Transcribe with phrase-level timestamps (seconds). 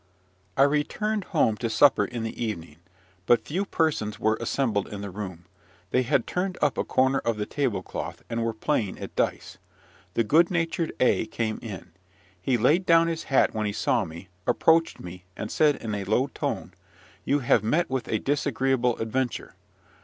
[0.57, 2.77] I returned home to supper in the evening.
[3.27, 5.45] But few persons were assembled in the room.
[5.91, 9.59] They had turned up a corner of the table cloth, and were playing at dice.
[10.15, 11.91] The good natured A came in.
[12.41, 16.03] He laid down his hat when he saw me, approached me, and said in a
[16.03, 16.73] low tone,
[17.23, 19.53] "You have met with a disagreeable adventure."